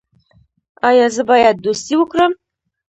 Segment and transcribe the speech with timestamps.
[0.89, 2.31] ایا زه باید دوستي وکړم؟